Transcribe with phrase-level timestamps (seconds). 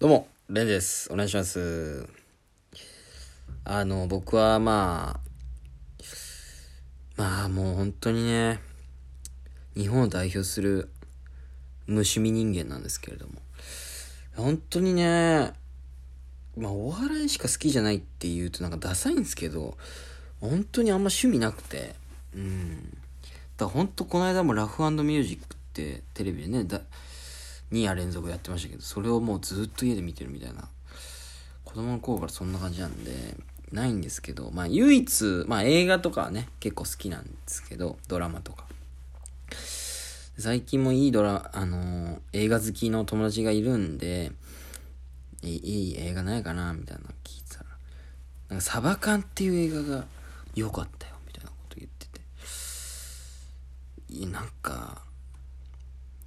[0.00, 1.12] どうも、レンです。
[1.12, 2.08] お願いします。
[3.64, 5.20] あの、僕はまあ、
[7.16, 8.60] まあもう本当にね、
[9.76, 10.88] 日本を代表する
[11.88, 13.42] 無趣味人間なんですけれども、
[14.36, 15.52] 本当にね、
[16.56, 19.76] まあお笑いしか好きじゃないって言うとなんかダサいんですけど、
[20.40, 21.96] 本当にあんま趣味なくて、
[22.36, 22.84] うん。
[22.84, 26.82] だから本当この間もラフミュージックってテレビでね、だ
[27.72, 30.68] 2夜連続やってましたけど、それをもうずっと家で見てるみたいな。
[31.64, 33.36] 子供の頃からそんな感じなんで、
[33.72, 38.64] ないんですけど、まあ唯一、まあ映画とかはね、結構好きなんですけど、ドラマとか。
[40.38, 44.32] 最近もいいドラ、あのー映画好きの友達がいるんで、
[45.42, 45.56] い
[45.90, 47.64] い映画ないかなみたいなの聞いてたら、
[48.48, 50.06] なんかサバカンっていう映画が
[50.54, 52.20] 良かったよ、みたいなこと言ってて。
[54.08, 55.02] い、なんか、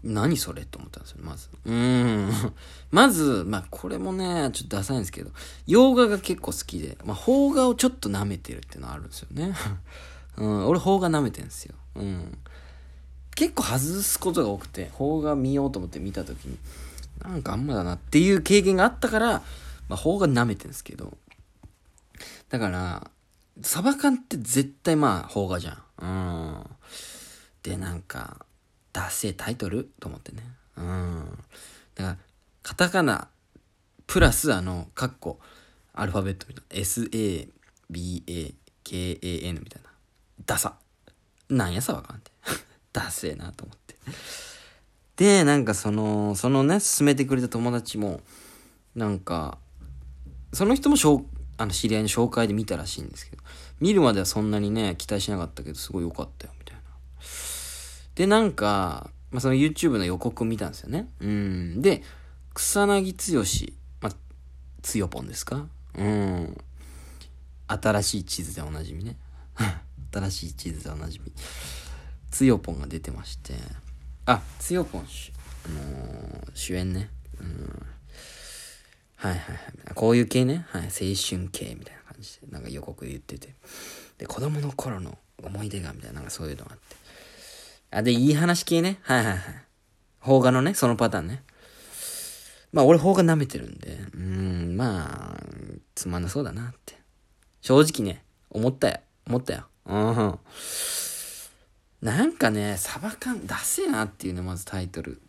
[0.04, 1.50] 何それと思ったんですよ、まず。
[1.66, 2.54] うーん。
[2.92, 5.32] まず、まあ、これもね、ちょっとダサいんですけど、
[5.68, 9.54] 洋画が結構好きで、まあ、邦画をちょっと舐めてるっていうのはあるんですよね。
[10.38, 11.76] うん、俺邦画舐めてるんですよ。
[11.96, 12.38] うん。
[13.36, 16.58] 結構外すことが多くて、邦画見ようと思って見たときに、
[17.24, 19.44] なんかあんまだなっていう経験があったから、
[19.88, 21.16] まあ、邦画舐めてるんですけど、
[22.50, 23.12] だから、
[23.62, 25.78] サバ缶って絶対まあ、邦画じゃん。
[26.00, 26.64] うん。
[27.64, 28.46] で、なんか、
[28.94, 29.90] ダセタイトル？
[30.00, 30.44] と思ってね。
[30.78, 31.44] うん。
[31.96, 32.18] だから、
[32.64, 33.30] カタカナ、
[34.08, 35.40] プラスあの、カッコ、
[35.94, 36.76] アルファベットみたいな。
[36.82, 37.50] S-A-B-A-K-A-N
[39.60, 39.90] みたいな。
[40.46, 40.76] ダサ。
[41.50, 42.32] なんやさわかんって。
[42.94, 43.96] ダセえなと思って。
[45.18, 48.22] で、なんかその、そのね、勧めてくれた友達も、
[48.96, 49.58] なんか、
[50.54, 50.96] その人も
[51.58, 53.44] あの知り合いの紹介で見たらしいんですけど、
[53.80, 56.54] 見るまではそんなにね、期待しなかったけど、すごい良かったよ、
[58.22, 61.08] で、なんか、まあ、その YouTube の予告を見たんですよね。
[61.22, 61.82] うん。
[61.82, 62.04] で、
[62.54, 63.44] 草薙剛、
[64.00, 64.16] まあ、
[64.84, 65.66] つよぽんですか？
[65.98, 66.56] うん。
[67.68, 69.18] 新しい地図でおなじみね。
[70.14, 71.32] 新しい地図でおなじみ。
[72.30, 73.56] つよぽんが出てまして。
[74.28, 75.06] あ、つよぽん、あ
[75.70, 77.10] のー主演ね。
[77.40, 77.86] うん。
[79.16, 79.94] はいはいはい。
[79.96, 80.68] こういう系ね。
[80.70, 80.82] はい。
[80.84, 83.56] 青春系みたいな感じで、なんか予告で言ってて。
[84.20, 87.01] で、子供の頃の思い出がみたいな、なんかそういうのがあって。
[87.92, 89.00] あ、で、いい話系ね。
[89.04, 89.40] はいはいはい。
[90.24, 91.44] 邦画のね、そのパターンね。
[92.72, 95.44] まあ、俺邦画舐めてるんで、うん、まあ、
[95.94, 96.96] つまんなそうだなって。
[97.62, 99.00] 正直ね、思ったよ。
[99.28, 99.66] 思ったよ。
[99.86, 100.40] うん。
[102.02, 105.22] なんかね、サバ缶出せなっていうね、まずタイトル。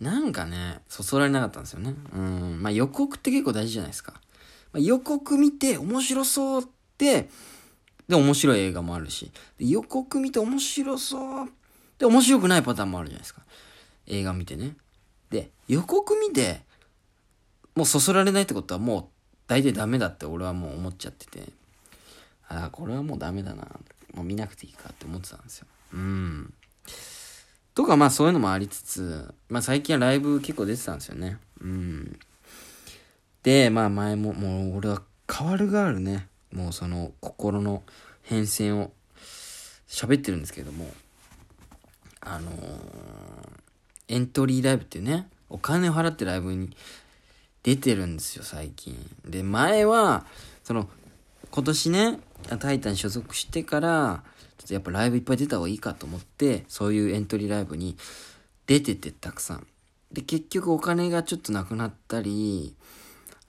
[0.00, 1.94] なんかね、そそられなかったんですよね。
[2.14, 2.62] うん。
[2.62, 4.14] まあ予告って結構大事じゃないですか。
[4.72, 6.64] まあ、予告見て面白そうっ
[6.96, 7.28] て、
[8.10, 11.48] で、面白い映画もあるし、で予告見て面白そう
[11.98, 13.42] で、面白くないパターンもあるじゃないですか。
[14.06, 14.74] 映画見てね。
[15.30, 16.62] で、予告見て、
[17.76, 19.04] もうそそられないってことはもう
[19.46, 21.52] 大体ダメだって俺はもう思っちゃってて、
[22.48, 23.68] ああ、これはもうダメだな。
[24.14, 25.66] もう見なくていいかって思ってたんですよ。
[25.94, 26.52] うん。
[27.74, 31.38] とかまあそういうのもありつつ、まあ最近はライブ結構出てたんですよね。
[31.60, 32.18] うん。
[33.44, 37.82] で、まあ前も、もう俺は変わるガールね、もうその心の
[38.22, 38.92] 変遷を
[39.88, 40.86] 喋ってるんですけども、
[42.20, 43.60] あのー
[44.10, 46.76] エントリーライブっていうね、お金を払ってライブに
[47.62, 48.96] 出てるんですよ、最近。
[49.24, 50.26] で、前は、
[50.64, 50.88] その、
[51.52, 52.20] 今年ね、
[52.58, 54.24] タイタン所属してから、
[54.58, 57.96] ちょっとやっぱライブいっぱい出た方がいいかと思って、そういうエントリーライブに
[58.66, 59.66] 出ててたくさん。
[60.10, 62.74] で、結局お金がちょっとなくなったり、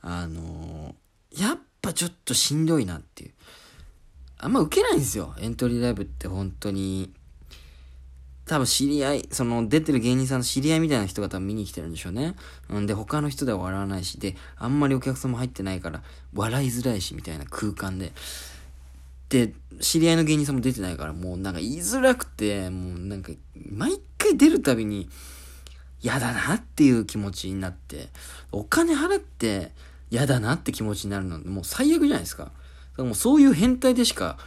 [0.02, 3.32] あのーやっぱちょっとしんどいなっていう。
[4.38, 5.36] あんま受けないんですよ。
[5.40, 7.12] エントリーライブって本当に。
[8.46, 12.36] 多分知り合い、その出てる芸人さんの知り合いみたいな人が多分見に来てるんでしょうね。
[12.70, 16.02] うんで、他の人では笑わないし、で、あんまりお客さんも入ってないから、
[16.34, 18.12] 笑いづらいし、みたいな空間で。
[19.30, 23.32] で、知り合いの芸人さんも出てないから、もうなんか言いづらくて、もうなんか、
[23.70, 25.08] 毎回出るたびに、
[26.02, 28.10] 嫌だなっていう気持ちになって、
[28.52, 29.72] お金払って
[30.12, 32.44] 嫌だなって気持ちになるのもう最悪じゃないですか。
[32.44, 32.54] だか
[32.98, 34.38] らもうそういう変態でしか、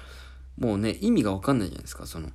[0.58, 2.06] もうね、意味がわかんないじゃないですか。
[2.06, 2.30] その、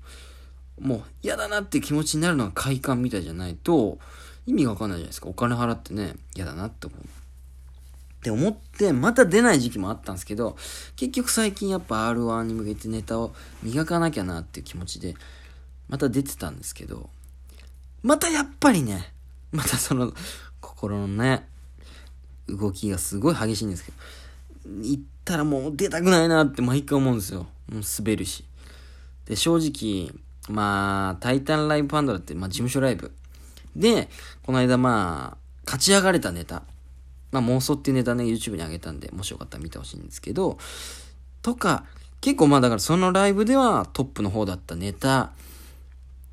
[0.80, 4.00] もう嫌だなって気持ちになるのが快感みたいじゃないと、
[4.48, 5.28] 意味がわかんないじゃないですか。
[5.28, 7.00] お金払ってね、嫌だなって思う。
[7.00, 10.58] って思って、また出ない時期もあったんですけど、
[10.96, 15.16] 結局最近やっぱ R1 に向けてネタを磨かなきゃなっていう気持ちで、
[15.88, 17.10] また出てたんですけど、
[18.02, 19.14] またやっぱりね、
[19.52, 20.14] またその、
[20.62, 21.48] 心のね、
[22.58, 23.98] 動きがすごい激しいんですけど、
[24.82, 27.48] 行ったらもう出たくないなって毎回思うんですよ。
[27.72, 28.44] もう滑るし。
[29.26, 30.12] で、正直、
[30.50, 33.12] まあ、タイタンライブパンドラって、まあ、事務所ライブ。
[33.76, 34.10] で、
[34.44, 36.64] この間まあ、勝ち上がれたネタ。
[37.32, 40.58] まあ妄想っていうネタね、YouTube に上げたんで、もしよかったら見てほしいんですけど、
[41.42, 41.86] とか、
[42.22, 45.32] 結構まあだからそのライブではトップの方だったネタ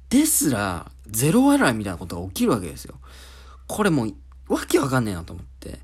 [0.08, 2.94] ですら、ゼロ笑いみたいなことが起きるわけですよ。
[3.66, 4.14] これもう、
[4.48, 5.80] わけわかんねえなと思って。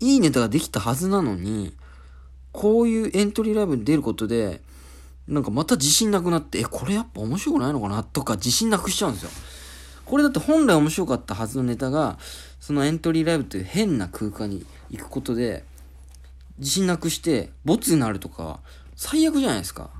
[0.00, 1.74] いいネタができたはずなのに、
[2.52, 4.60] こういうエントリーライブに出ることで、
[5.28, 9.30] なんかまた自信なくなって、え、これやっぱ面白くないのかなとか自信なくしちゃうんですよ。
[10.04, 12.18] これだって本来面白かったはずのネタが、
[12.58, 15.64] そのエントリーライブという変な空間に行くことで、
[16.58, 18.60] 自信なくして、ボツになるとか、
[18.96, 19.90] 最悪じゃないですか。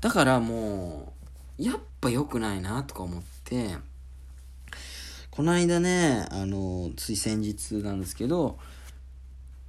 [0.00, 1.12] だからも
[1.58, 3.76] う、やっぱ良くないなとか思って、
[5.30, 8.58] この間ね、あの、つい先日なんですけど、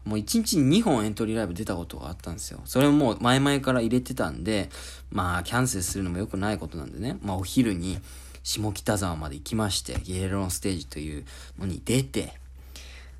[0.05, 2.61] もう1日に2本エントリーライブ出たことがあったんですよ。
[2.65, 4.69] それももう前々から入れてたんで、
[5.11, 7.97] まあキャンセルするのも良くないことなんでね、まあお昼に
[8.43, 11.25] 下北沢まで行きまして、ゲレロンステージという
[11.57, 12.33] のに出て、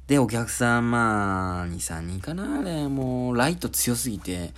[0.08, 4.54] で、お客さんまあ2、3人かなあれ、もうライト強すぎて、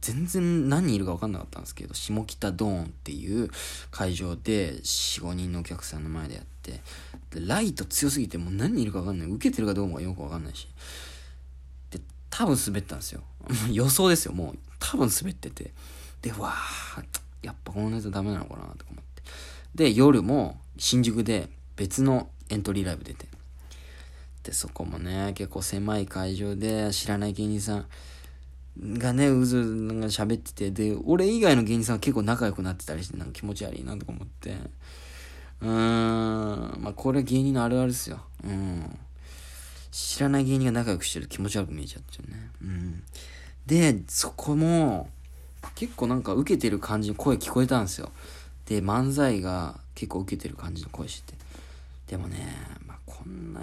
[0.00, 3.50] 全然何人いるか分かんなかったんですけど、下北ドーンっていう
[3.90, 6.80] 会場で4、5人のお客さんの前でやって、
[7.40, 9.28] ライト強すぎてもう何人いるか分かんない。
[9.28, 10.68] 受けてるかどうかよく分かんないし。
[12.36, 13.22] 多分滑ったんですよ。
[13.70, 14.58] 予想ですよ、もう。
[14.80, 15.72] 多分滑ってて。
[16.20, 19.22] で、わー、やっぱこのネタダメなのかなとか思って。
[19.76, 23.28] で、夜も新宿で別のエントリーライブ出て。
[24.42, 34.56] で、そこもね、結構狭い会場で知らない芸人さんがね、うずなんか喋ってて、で、俺以外の芸人さんは結構仲良くなってたりして、なんか気持ち悪いなとか思って。
[35.60, 38.20] うーん、まあこれ芸人のあるあるですよ。
[38.42, 38.98] うん。
[39.94, 42.50] 知らない芸人が仲良くしてる気持ち悪く見えちゃってるね。
[42.62, 43.02] うん。
[43.64, 45.08] で、そこも、
[45.76, 48.10] 結構なんか受けてる感じの声聞こえたんですよ。
[48.66, 51.38] で、漫才が結構受けてる感じの声してて。
[52.08, 52.44] でもね、
[52.84, 53.60] まあ、こんな、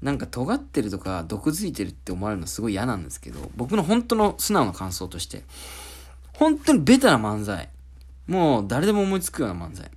[0.00, 5.42] なんか尖ってるとか毒づいてるって思われるのすごい嫌なんですけど、僕の本当の素直な感想として、
[6.32, 7.68] 本当にベタな漫才。
[8.26, 9.90] もう誰でも思いつくような漫才。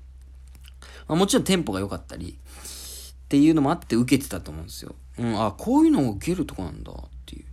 [1.07, 2.37] まあ、もちろんテンポが良かったり、
[3.29, 4.95] っていうのもあって受けてたと思うんですよ。
[5.19, 6.95] うん、あ、こういうのを受けるとこなんだっ
[7.27, 7.45] ていう。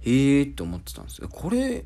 [0.00, 1.28] へえーって思ってたんですよ。
[1.28, 1.84] これ、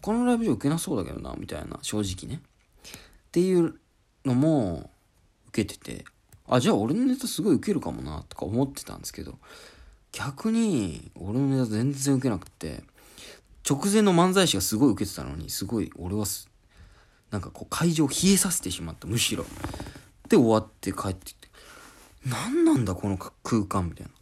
[0.00, 2.40] 他のライブじゃ受けなそうだけどな、みたいな、正直ね。
[2.42, 3.74] っていう
[4.24, 4.90] のも
[5.48, 6.06] 受けてて、
[6.48, 9.38] あ、じゃあ俺のネタすごい受けるかもな、とか思ってたんですけど、
[10.12, 12.84] 逆に俺のネタ全然受けなくて、
[13.68, 16.24] 直前の漫才師がすごい受けてたのに、すごい俺は
[17.30, 19.44] なんかこう会場を冷えさせてしまった、むしろ。
[20.30, 21.32] で終わって帰って
[22.26, 24.12] 何なんだこの空間みたいな。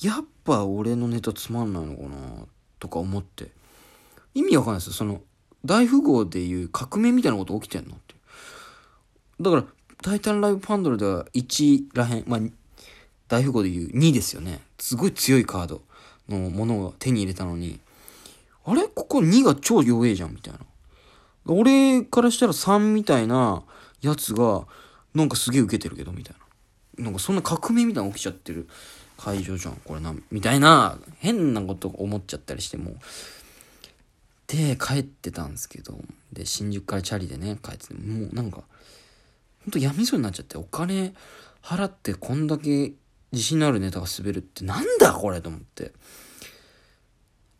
[0.00, 2.16] やっぱ俺のネタつまんないのかな
[2.78, 3.50] とか思って。
[4.34, 4.92] 意味わかんないですよ。
[4.92, 5.22] その、
[5.64, 8.14] 大富豪でいう革命みたいなこと起きてんのって。
[9.40, 9.64] だから、
[10.02, 12.40] タイタンライブパンドルでは1らへん、まあ、
[13.28, 14.60] 大富豪でいう2ですよね。
[14.78, 15.82] すごい強いカード
[16.28, 17.80] のものを手に入れたのに、
[18.64, 18.88] あれ？
[18.88, 20.60] ここ2が超弱えじゃんみたいな。
[21.46, 23.62] 俺からしたら3みたいな
[24.02, 24.66] やつが、
[25.14, 26.45] なんかすげえ受けてるけど、みたいな。
[26.98, 28.68] なんかそんな革命みたいなの起きちゃってる
[29.16, 32.96] 会場じゃん、これな、みたいな、変なこと思っちゃったりしても。
[34.46, 35.98] で、帰ってたんですけど、
[36.32, 41.14] で、新宿からチャリでね、帰ってて、もうなんか、ほんと闇そうになっちゃって、お金
[41.62, 42.92] 払ってこんだけ
[43.32, 45.92] 自信のあるネタが滑るってなんだこれと思って。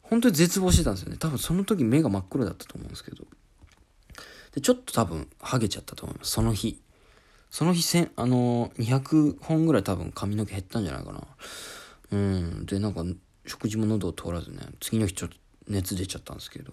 [0.02, 1.16] 本当に絶望してたんですよね。
[1.18, 3.24] 多分その時目が真っ黒だったと思うんですけど。
[4.54, 6.30] で、ちょっと多分、ハゲちゃったと思います。
[6.30, 6.80] その日。
[7.50, 11.22] その日せあのー、200本ぐらい多分髪の毛減ったんじゃないかな。
[12.12, 12.66] うん。
[12.66, 13.04] で、なんか、
[13.46, 15.36] 食事も喉を通らずね、次の日ちょっと
[15.68, 16.72] 熱出ちゃったんですけど、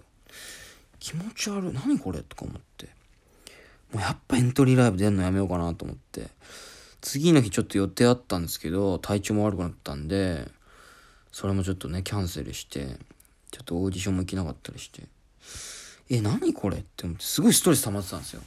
[0.98, 1.72] 気持ち悪い。
[1.72, 2.88] 何これとか思って。
[3.92, 6.28] もうやっぱエントリーライブ出んのやめようかなと思って。
[7.00, 10.48] 次の日ちょっと予定あったんですけど、体調も悪くなったんで、
[11.30, 12.96] それもちょっとね、キャンセルして、
[13.50, 15.02] ちょっとオーディションも行けなかったりして、
[16.10, 18.42] え、何これって思って、すごいストレス溜まってたんですよ。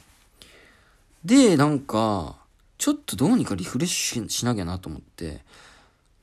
[1.24, 2.36] で、なんか、
[2.78, 5.44] ちょっとどうにかリフレッシュしなきゃなと思って、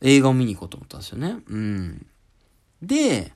[0.02, 1.38] 映画を見に行こうと思ったんですよね。
[1.48, 2.06] うん。
[2.82, 3.34] で、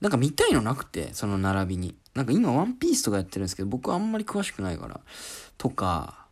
[0.00, 1.96] なんか見たいのなくて、その並びに。
[2.14, 5.00] なんか今ワンピースとかやってるんですけど、僕はあんまり詳しくないから。
[5.56, 6.26] とか、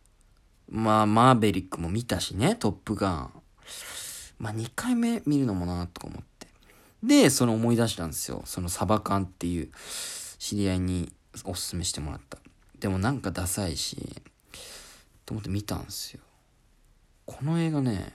[0.69, 3.31] まあ、マーベリックも見たしね、トップガン。
[4.39, 6.47] まあ、2回目見るのもな、とか思って。
[7.03, 8.41] で、その思い出したんですよ。
[8.45, 9.69] そのサバ缶っていう
[10.39, 11.11] 知り合いに
[11.45, 12.37] おすすめしてもらった。
[12.79, 14.21] でもなんかダサいし、
[15.27, 16.21] と思って見たんですよ。
[17.25, 18.13] この映画ね、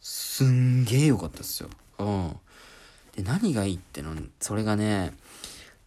[0.00, 1.68] すんげえ良かったですよ。
[1.98, 2.36] うん。
[3.14, 5.12] で、何がいいっての、それがね、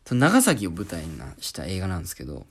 [0.10, 2.46] 長崎を舞台にした映画なんですけど、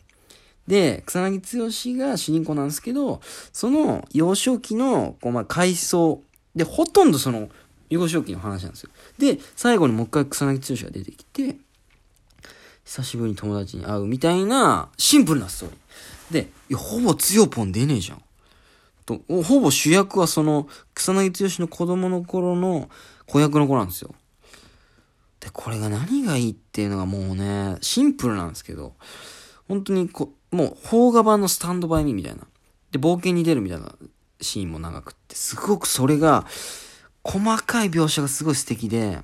[0.67, 3.21] で、草薙剛が主人公なんですけど、
[3.53, 6.21] その幼少期の、こう、まあ、回想。
[6.57, 7.49] で、ほとんどその、
[7.91, 8.91] 幼少期の話なんですよ。
[9.19, 11.57] で、最後にもう一回草薙剛が出てきて、
[12.85, 15.79] 久しぶりに友達に会うみたいな、シンプルなストーリー。
[16.33, 18.23] で、ほぼ強ポン出ねえじゃん。
[19.07, 22.91] と、ほぼ主役はその、草薙剛の子供の頃の
[23.27, 24.15] 子役の子なんですよ。
[25.39, 28.95] で、これが何がいいっていうのがもうね、シンプルなんですけど、
[29.69, 32.43] 本当にこ、もう、邦画版のスタンドバイミーみたいな。
[32.91, 33.95] で、冒険に出るみたいな
[34.41, 36.47] シーンも長くって、すごくそれが、
[37.25, 39.21] 細かい描写がすごい素敵で、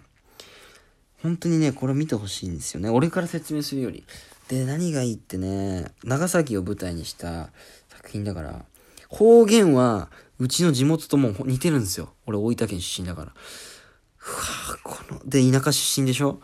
[1.22, 2.88] 本当にね、これ見てほしいんですよね。
[2.88, 4.04] 俺から説明するより。
[4.48, 7.50] で、何がいいってね、長崎を舞台にした
[7.88, 8.64] 作品だから、
[9.08, 12.14] 方言は、うちの地元とも似てるんですよ。
[12.26, 13.26] 俺大分県出身だから。
[13.26, 16.40] うわこの、で、田舎出身でしょ？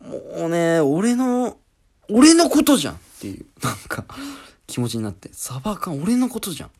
[0.00, 1.58] もうね、俺の、
[2.08, 4.04] 俺のことじゃんっていう、なんか、
[4.66, 5.28] 気持ちになって。
[5.32, 6.70] サバ缶、俺のことじゃん。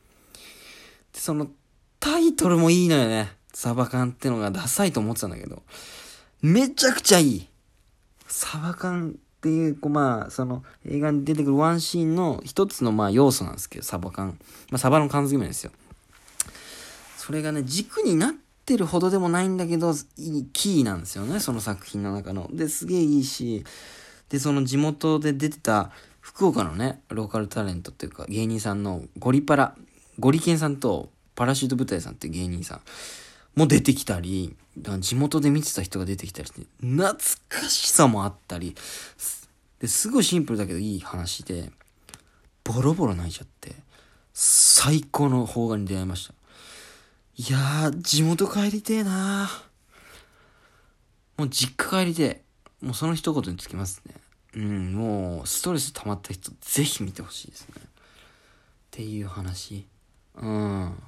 [1.13, 1.49] で、その、
[2.01, 3.33] タイトルもいいのよね。
[3.53, 5.63] サバ缶ってのがダサいと思ってたんだけど。
[6.41, 7.49] めちゃくちゃいい。
[8.29, 14.37] サバ缶っていう、こうまあ、その映画に出てくるワンシーンの一つのまあ要素なんですけど、サバ缶。
[14.71, 15.71] まあ、サバの缶詰ですよ。
[17.16, 18.33] それがね、軸になっ
[18.66, 22.49] てるほどでもないんだけど、いいキーなんですよね、その作品の中の。
[22.52, 23.64] で、すげえいいし、
[24.28, 29.76] で、その地元で出てた福岡のね、ローカルタレントっていうか芸人さんのゴリパラ、
[30.18, 32.80] ゴリケンさんとパラシュート部隊さんっていう芸人さん
[33.59, 34.57] も出てきたり、
[35.00, 37.15] 地元で見てた人が出てきたりして、懐
[37.49, 38.75] かしさもあったり、
[39.81, 41.71] ですごいシンプルだけどいい話で、
[42.65, 43.75] ボロボロ泣いちゃって、
[44.33, 46.35] 最高の邦画に出会いました。
[47.37, 49.50] いやー、地元帰りてえな
[51.37, 52.43] もう実家帰りてえ。
[52.81, 54.15] もうその一言につきますね。
[54.55, 57.75] うん、もう、ストレス溜まった人、ぜひ見てほしいですね。
[57.77, 57.85] っ
[58.91, 59.87] ていう話。
[60.37, 61.03] うん。